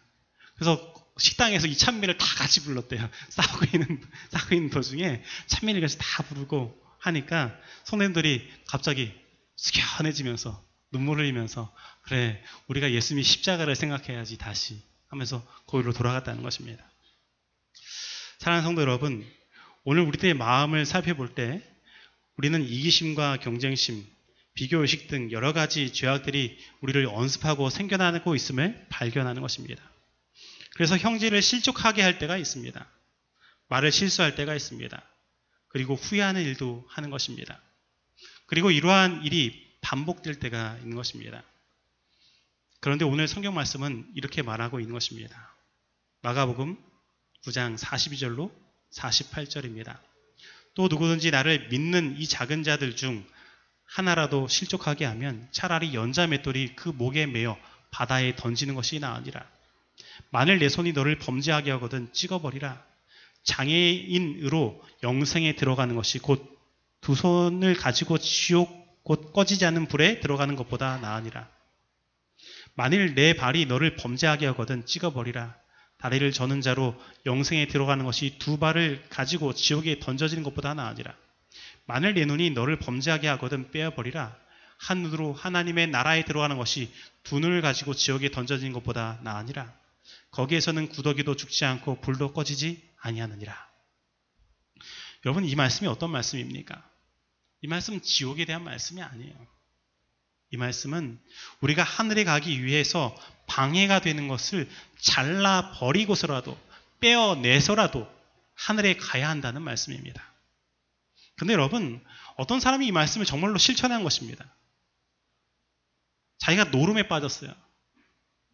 [0.55, 3.09] 그래서 식당에서 이 찬미를 다 같이 불렀대요.
[3.31, 9.13] 싸우고 있는 싸우고 있는 도중에 찬미를 같이 다 부르고 하니까 성도님들이 갑자기
[9.57, 16.92] 숙연해지면서 눈물을 흘리면서 그래 우리가 예수님이 십자가를 생각해야지 다시 하면서 거기로 돌아갔다는 것입니다.
[18.43, 19.25] 사랑하는 성도 여러분,
[19.85, 21.63] 오늘 우리들의 마음을 살펴볼 때
[22.37, 24.05] 우리는 이기심과 경쟁심,
[24.55, 29.89] 비교의식 등 여러 가지 죄악들이 우리를 언습하고 생겨나고 있음을 발견하는 것입니다.
[30.75, 32.85] 그래서 형제를 실족하게 할 때가 있습니다.
[33.69, 35.01] 말을 실수할 때가 있습니다.
[35.69, 37.63] 그리고 후회하는 일도 하는 것입니다.
[38.47, 41.45] 그리고 이러한 일이 반복될 때가 있는 것입니다.
[42.81, 45.55] 그런데 오늘 성경 말씀은 이렇게 말하고 있는 것입니다.
[46.23, 46.91] 마가복음
[47.45, 48.51] 9장 42절로
[48.93, 49.99] 48절입니다.
[50.75, 53.25] 또 누구든지 나를 믿는 이 작은 자들 중
[53.85, 57.59] 하나라도 실족하게 하면 차라리 연자 맷돌이 그 목에 매어
[57.91, 59.47] 바다에 던지는 것이 나으니라.
[60.31, 62.83] 만일 내 손이 너를 범죄하게 하거든 찍어버리라.
[63.45, 66.53] 장애인으로 영생에 들어가는 것이 곧
[67.03, 71.51] 두 손을 가지고 지옥 곧 꺼지지 않는 불에 들어가는 것보다 나으니라.
[72.75, 75.57] 만일 내 발이 너를 범죄하게 하거든 찍어버리라.
[76.03, 81.15] 다리를 저는 자로 영생에 들어가는 것이 두 발을 가지고 지옥에 던져지는 것보다 나으니라.
[81.87, 84.37] 만일 내 눈이 너를 범죄하게 하거든 빼어버리라.
[84.79, 89.73] 한 눈으로 하나님의 나라에 들어가는 것이 두 눈을 가지고 지옥에 던져지는 것보다 나으니라.
[90.33, 93.55] 거기에서는 구더기도 죽지 않고 불도 꺼지지 아니하느니라.
[95.25, 96.83] 여러분 이 말씀이 어떤 말씀입니까?
[97.61, 99.35] 이 말씀은 지옥에 대한 말씀이 아니에요.
[100.51, 101.21] 이 말씀은
[101.61, 106.59] 우리가 하늘에 가기 위해서 방해가 되는 것을 잘라 버리고서라도
[107.01, 108.09] 빼어내서라도
[108.55, 110.23] 하늘에 가야 한다는 말씀입니다.
[111.37, 112.03] 근데 여러분,
[112.37, 114.45] 어떤 사람이 이 말씀을 정말로 실천한 것입니다.
[116.39, 117.53] 자기가 노름에 빠졌어요.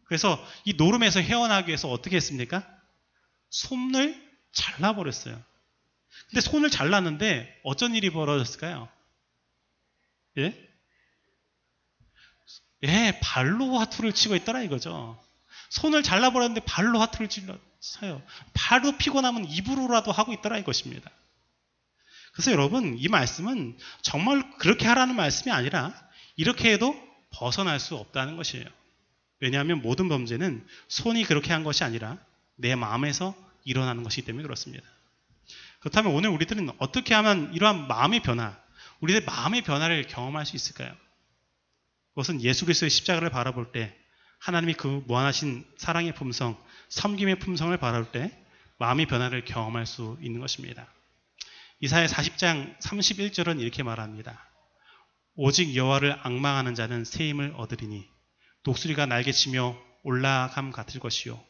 [0.05, 2.67] 그래서 이 노름에서 헤어나기 위해서 어떻게 했습니까?
[3.51, 5.41] 손을 잘라버렸어요.
[6.29, 8.89] 근데 손을 잘랐는데 어쩐 일이 벌어졌을까요?
[10.37, 10.68] 예?
[12.83, 15.19] 예, 발로 화투를 치고 있더라 이거죠.
[15.69, 18.21] 손을 잘라버렸는데 발로 화투를 치어요.
[18.53, 21.09] 발로 피곤하면 입으로라도 하고 있더라 이것입니다.
[22.33, 25.93] 그래서 여러분 이 말씀은 정말 그렇게 하라는 말씀이 아니라
[26.35, 26.95] 이렇게 해도
[27.31, 28.65] 벗어날 수 없다는 것이에요.
[29.39, 32.17] 왜냐하면 모든 범죄는 손이 그렇게 한 것이 아니라
[32.55, 34.85] 내 마음에서 일어나는 것이기 때문에 그렇습니다.
[35.79, 38.57] 그렇다면 오늘 우리들은 어떻게 하면 이러한 마음의 변화,
[38.99, 40.93] 우리의 마음의 변화를 경험할 수 있을까요?
[42.19, 43.95] 그것은 예수 그리스도의 십자가를 바라볼 때
[44.39, 48.37] 하나님이 그 무한하신 사랑의 품성, 섬김의 품성을 바라볼 때
[48.77, 50.85] 마음의 변화를 경험할 수 있는 것입니다.
[51.79, 54.45] 이사야 40장 31절은 이렇게 말합니다.
[55.35, 58.05] 오직 여호와를 악망하는 자는 새 힘을 얻으리니
[58.63, 61.41] 독수리가 날개치며 올라감 같을 것이요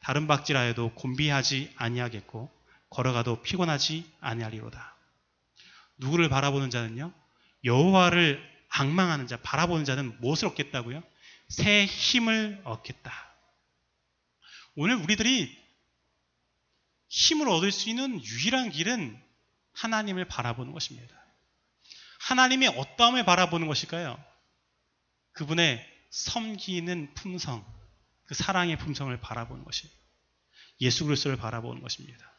[0.00, 2.50] 다른 박질하여도 곤비하지 아니하겠고
[2.88, 4.96] 걸어가도 피곤하지 아니하리로다.
[5.98, 7.12] 누구를 바라보는 자는요?
[7.64, 11.02] 여호와를 악망하는 자, 바라보는 자는 무엇을 얻겠다고요?
[11.48, 13.12] 새 힘을 얻겠다.
[14.74, 15.56] 오늘 우리들이
[17.08, 19.22] 힘을 얻을 수 있는 유일한 길은
[19.74, 21.14] 하나님을 바라보는 것입니다.
[22.18, 24.22] 하나님의 어떠함을 바라보는 것일까요?
[25.32, 27.64] 그분의 섬기는 품성,
[28.24, 29.88] 그 사랑의 품성을 바라보는 것이
[30.80, 32.32] 예수 그리스도를 바라보는 것입니다.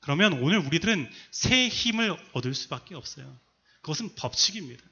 [0.00, 3.36] 그러면 오늘 우리들은 새 힘을 얻을 수밖에 없어요.
[3.80, 4.91] 그것은 법칙입니다.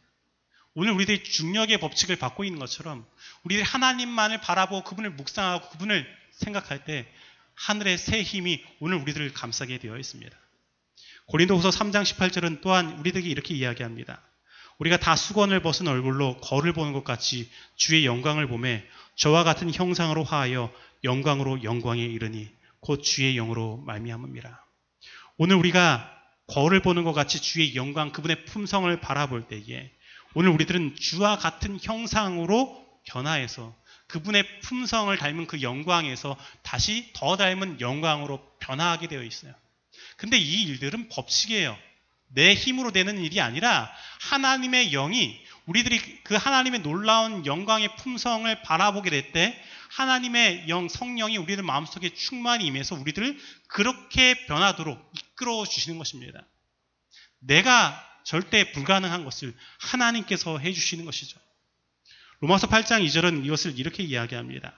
[0.74, 3.04] 오늘 우리들이 중력의 법칙을 받고 있는 것처럼
[3.44, 7.06] 우리들이 하나님만을 바라보고 그분을 묵상하고 그분을 생각할 때
[7.54, 10.36] 하늘의 새 힘이 오늘 우리들을 감싸게 되어 있습니다.
[11.26, 14.22] 고린도후서 3장 18절은 또한 우리들에게 이렇게 이야기합니다.
[14.78, 18.84] 우리가 다 수건을 벗은 얼굴로 거울을 보는 것 같이 주의 영광을 보매
[19.16, 20.72] 저와 같은 형상으로 화하여
[21.04, 22.48] 영광으로 영광에 이르니
[22.80, 24.58] 곧 주의 영으로 말미암음이라.
[25.36, 26.10] 오늘 우리가
[26.46, 29.92] 거울을 보는 것 같이 주의 영광 그분의 품성을 바라볼 때에
[30.34, 33.74] 오늘 우리들은 주와 같은 형상으로 변화해서
[34.06, 39.54] 그분의 품성을 닮은 그 영광에서 다시 더 닮은 영광으로 변화하게 되어 있어요.
[40.16, 41.76] 근데 이 일들은 법칙이에요.
[42.28, 43.90] 내 힘으로 되는 일이 아니라
[44.20, 51.64] 하나님의 영이 우리들이 그 하나님의 놀라운 영광의 품성을 바라보게 될 때 하나님의 영 성령이 우리들
[51.64, 53.38] 마음속에 충만히 임해서 우리들을
[53.68, 56.46] 그렇게 변하도록 이끌어 주시는 것입니다.
[57.40, 61.38] 내가 절대 불가능한 것을 하나님께서 해 주시는 것이죠.
[62.40, 64.74] 로마서 8장 2절은 이것을 이렇게 이야기합니다.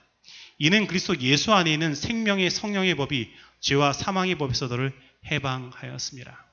[0.59, 4.93] 이는 그리스도 예수 안에 있는 생명의 성령의 법이 죄와 사망의 법에서 너를
[5.31, 6.45] 해방하였습니다.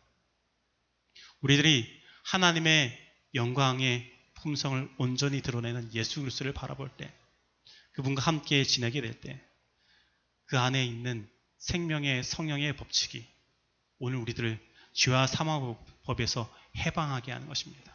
[1.40, 1.86] 우리들이
[2.24, 2.98] 하나님의
[3.34, 7.12] 영광의 품성을 온전히 드러내는 예수 그리스도를 바라볼 때
[7.92, 9.50] 그분과 함께 지내게 될 때
[10.50, 13.24] 그 안에 있는 생명의 성령의 법칙이
[14.00, 14.58] 오늘 우리들을
[14.94, 17.92] 죄와 사망 법에서 해방하게 하는 것입니다.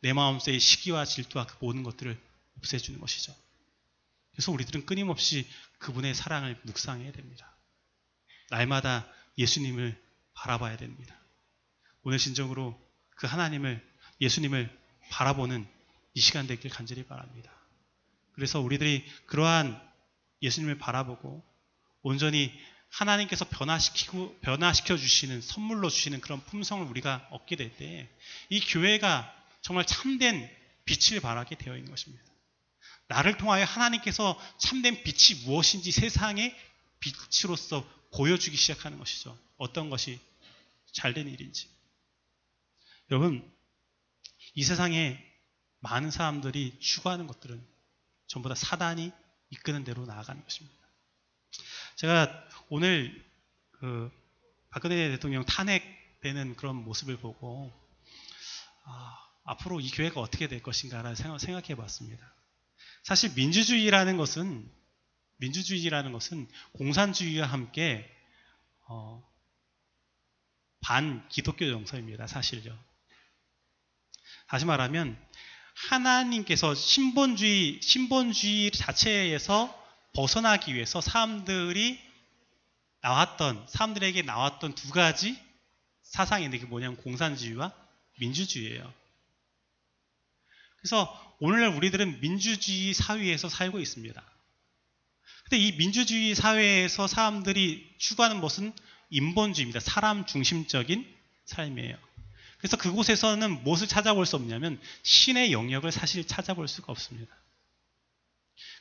[0.00, 2.18] 내 마음속의 시기와 질투와 그 모든 것들을
[2.58, 3.34] 없애주는 것이죠.
[4.32, 5.46] 그래서 우리들은 끊임없이
[5.78, 7.56] 그분의 사랑을 묵상해야 됩니다.
[8.50, 9.06] 날마다
[9.38, 10.00] 예수님을
[10.34, 11.16] 바라봐야 됩니다.
[12.02, 12.78] 오늘 신정으로
[13.16, 13.86] 그 하나님을
[14.20, 14.78] 예수님을
[15.10, 15.66] 바라보는
[16.14, 17.52] 이 시간 되길 간절히 바랍니다.
[18.32, 19.80] 그래서 우리들이 그러한
[20.42, 21.44] 예수님을 바라보고
[22.02, 22.52] 온전히
[22.90, 28.08] 하나님께서 변화시키고 변화시켜 주시는 선물로 주시는 그런 품성을 우리가 얻게 될 때
[28.50, 30.48] 이 교회가 정말 참된
[30.84, 32.24] 빛을 발하게 되어 있는 것입니다.
[33.08, 36.56] 나를 통하여 하나님께서 참된 빛이 무엇인지 세상에
[37.00, 39.38] 빛으로서 보여주기 시작하는 것이죠.
[39.56, 40.20] 어떤 것이
[40.92, 41.68] 잘된 일인지.
[43.10, 43.48] 여러분,
[44.54, 45.18] 이 세상에
[45.80, 47.64] 많은 사람들이 추구하는 것들은
[48.26, 49.12] 전부 다 사단이
[49.50, 50.79] 이끄는 대로 나아가는 것입니다.
[51.96, 53.24] 제가 오늘
[53.72, 54.10] 그
[54.70, 57.72] 박근혜 대통령 탄핵되는 그런 모습을 보고
[58.84, 62.34] 아, 앞으로 이 교회가 어떻게 될 것인가라는 생각, 해 봤습니다.
[63.02, 64.70] 사실 민주주의라는 것은
[65.38, 68.08] 민주주의라는 것은 공산주의와 함께
[68.86, 69.26] 어,
[70.80, 72.26] 반 기독교 정서입니다.
[72.26, 72.78] 사실요.
[74.48, 75.18] 다시 말하면
[75.88, 79.79] 하나님께서 신본주의 신본주의 자체에서
[80.12, 82.00] 벗어나기 위해서 사람들이
[83.02, 85.38] 나왔던 사람들에게 나왔던 두 가지
[86.02, 87.72] 사상인데 그게 뭐냐면 공산주의와
[88.18, 88.92] 민주주의예요.
[90.80, 94.22] 그래서 오늘날 우리들은 민주주의 사회에서 살고 있습니다.
[95.44, 98.72] 근데 이 민주주의 사회에서 사람들이 추구하는 것은
[99.10, 99.80] 인본주의입니다.
[99.80, 101.06] 사람 중심적인
[101.46, 101.96] 삶이에요.
[102.58, 107.34] 그래서 그곳에서는 무엇을 찾아볼 수 없냐면 신의 영역을 사실 찾아볼 수가 없습니다.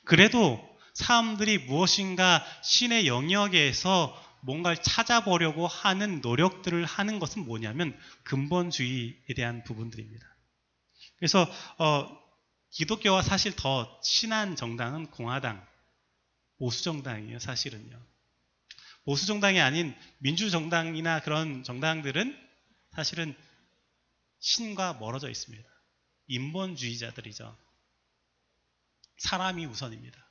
[0.03, 10.25] 그래도 사람들이 무엇인가 신의 영역에서 뭔가를 찾아보려고 하는 노력들을 하는 것은 뭐냐면 근본주의에 대한 부분들입니다.
[11.17, 11.47] 그래서
[11.77, 12.19] 어,
[12.71, 15.65] 기독교와 사실 더 친한 정당은 공화당,
[16.59, 17.99] 보수정당이에요, 사실은요.
[19.05, 22.37] 보수정당이 아닌 민주정당이나 그런 정당들은
[22.91, 23.35] 사실은
[24.39, 25.67] 신과 멀어져 있습니다.
[26.27, 27.57] 인본주의자들이죠.
[29.17, 30.28] 사람이 우선입니다.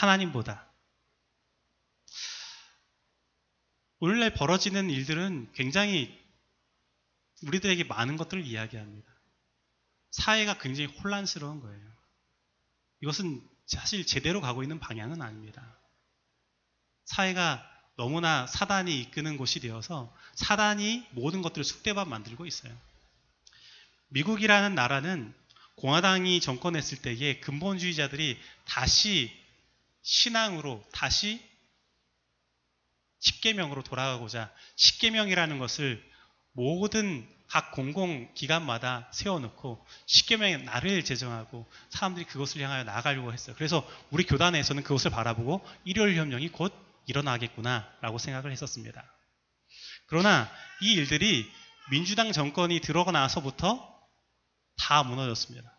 [0.00, 0.66] 하나님보다.
[3.98, 6.18] 오늘날 벌어지는 일들은 굉장히
[7.42, 9.10] 우리들에게 많은 것들을 이야기합니다.
[10.10, 11.90] 사회가 굉장히 혼란스러운 거예요.
[13.02, 15.78] 이것은 사실 제대로 가고 있는 방향은 아닙니다.
[17.04, 22.74] 사회가 너무나 사단이 이끄는 곳이 되어서 사단이 모든 것들을 숙대밥 만들고 있어요.
[24.08, 25.34] 미국이라는 나라는
[25.76, 29.39] 공화당이 정권했을 때에 근본주의자들이 다시
[30.10, 31.40] 신앙으로 다시
[33.20, 36.04] 십계명으로 돌아가고자 십계명이라는 것을
[36.50, 43.54] 모든 각 공공기관마다 세워놓고 십계명의 날을 제정하고 사람들이 그것을 향하여 나아가려고 했어요.
[43.56, 46.74] 그래서 우리 교단에서는 그것을 바라보고 일요일 협령이 곧
[47.06, 49.04] 일어나겠구나라고 생각을 했었습니다.
[50.06, 50.50] 그러나
[50.82, 51.48] 이 일들이
[51.90, 54.08] 민주당 정권이 들어가 나서부터
[54.76, 55.72] 다 무너졌습니다.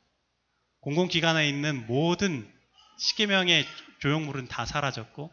[0.80, 2.61] 공공기관에 있는 모든
[3.02, 3.68] 십계명의
[4.00, 5.32] 조형물은 다 사라졌고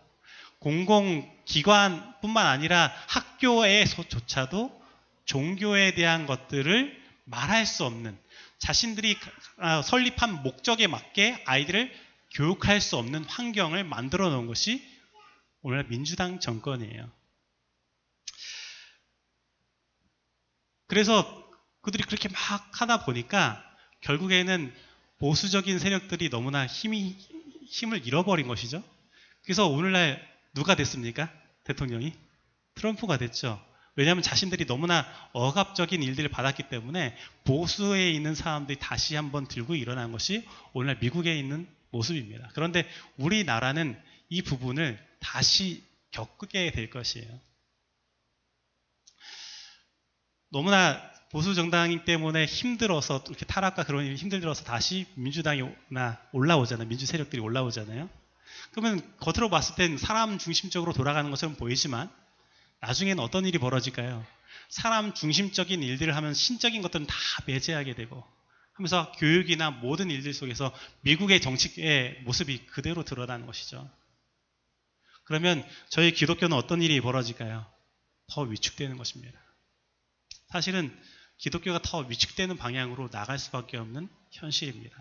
[0.58, 4.82] 공공기관뿐만 아니라 학교에서조차도
[5.26, 8.18] 종교에 대한 것들을 말할 수 없는
[8.58, 9.16] 자신들이
[9.58, 11.92] 아, 설립한 목적에 맞게 아이들을
[12.32, 14.82] 교육할 수 없는 환경을 만들어 놓은 것이
[15.60, 17.10] 오늘 민주당 정권이에요.
[20.86, 21.46] 그래서
[21.82, 23.62] 그들이 그렇게 막 하다 보니까
[24.00, 24.74] 결국에는
[25.18, 27.16] 보수적인 세력들이 너무나 힘이,
[27.68, 28.82] 힘을 잃어버린 것이죠.
[29.44, 31.32] 그래서 오늘날 누가 됐습니까?
[31.64, 32.12] 대통령이?
[32.74, 33.62] 트럼프가 됐죠.
[33.94, 40.46] 왜냐하면 자신들이 너무나 억압적인 일들을 받았기 때문에 보수에 있는 사람들이 다시 한번 들고 일어난 것이
[40.72, 42.50] 오늘날 미국에 있는 모습입니다.
[42.54, 47.40] 그런데 우리나라는 이 부분을 다시 겪게 될 것이에요.
[50.50, 56.88] 너무나 보수 정당이기 때문에 힘들어서 이렇게 타락과 그런 일이 힘들어서 다시 민주당이 나 올라오잖아요.
[56.88, 58.08] 민주 세력들이 올라오잖아요.
[58.72, 62.10] 그러면 겉으로 봤을 땐 사람 중심적으로 돌아가는 것처럼 보이지만
[62.80, 64.24] 나중에는 어떤 일이 벌어질까요?
[64.70, 67.14] 사람 중심적인 일들을 하면 신적인 것들은 다
[67.46, 68.24] 배제하게 되고
[68.74, 70.72] 하면서 교육이나 모든 일들 속에서
[71.02, 73.90] 미국의 정치의 모습이 그대로 드러나는 것이죠.
[75.24, 77.66] 그러면 저희 기독교는 어떤 일이 벌어질까요?
[78.28, 79.38] 더 위축되는 것입니다.
[80.48, 80.96] 사실은
[81.38, 84.96] 기독교가 더 위축되는 방향으로 나갈 수밖에 없는 현실입니다.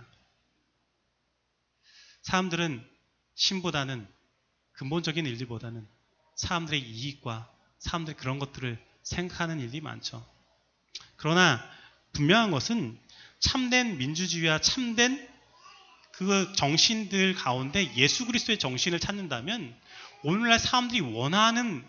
[2.21, 2.87] 사람들은
[3.35, 4.07] 신보다는
[4.73, 5.87] 근본적인 일들보다는
[6.35, 10.25] 사람들의 이익과 사람들 그런 것들을 생각하는 일이 많죠.
[11.15, 11.63] 그러나
[12.13, 12.99] 분명한 것은
[13.39, 15.27] 참된 민주주의와 참된
[16.11, 19.75] 그 정신들 가운데 예수 그리스도의 정신을 찾는다면
[20.23, 21.85] 오늘날 사람들이 원하는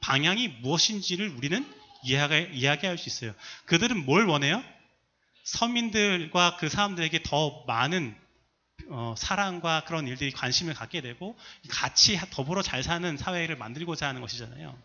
[0.00, 3.34] 방향이 무엇인지를 우리는 이야기, 이야기 할 수 있어요.
[3.66, 4.62] 그들은 뭘 원해요?
[5.44, 8.16] 서민들과 그 사람들에게 더 많은
[8.88, 11.38] 어, 사랑과 그런 일들이 관심을 갖게 되고
[11.68, 14.76] 같이 더불어 잘 사는 사회를 만들고자 하는 것이잖아요.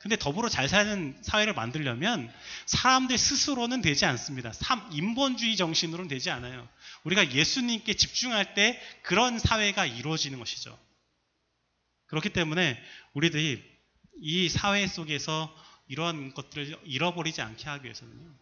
[0.00, 2.32] 근데 더불어 잘 사는 사회를 만들려면
[2.66, 4.52] 사람들 스스로는 되지 않습니다.
[4.52, 6.66] 삼, 인본주의 정신으로는 되지 않아요.
[7.04, 10.78] 우리가 예수님께 집중할 때 그런 사회가 이루어지는 것이죠.
[12.06, 12.82] 그렇기 때문에
[13.12, 13.62] 우리들이
[14.22, 15.54] 이 사회 속에서
[15.90, 18.32] 이러한 것들을 잃어버리지 않게 하기 위해서는요.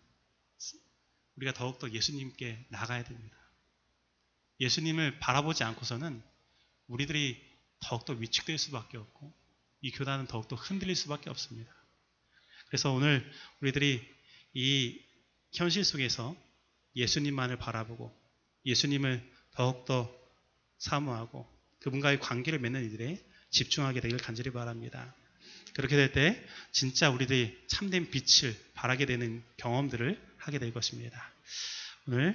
[1.37, 3.39] 우리가 더욱더 예수님께 나가야 됩니다.
[4.61, 6.23] 예수님을 바라보지 않고서는
[6.89, 7.43] 우리들이
[7.81, 9.33] 더욱더 위축될 수밖에 없고
[9.81, 11.73] 이 교단은 더욱더 흔들릴 수밖에 없습니다.
[12.67, 13.25] 그래서 오늘
[13.63, 14.07] 우리들이
[14.53, 15.01] 이
[15.53, 16.37] 현실 속에서
[16.97, 18.15] 예수님만을 바라보고
[18.67, 20.15] 예수님을 더욱더
[20.77, 25.15] 사모하고 그분과의 관계를 맺는 이들에 집중하게 되길 간절히 바랍니다.
[25.79, 31.31] 그렇게 될 때 진짜 우리들이 참된 빛을 발하게 되는 경험들을 하게 될 것입니다.
[32.09, 32.35] 오늘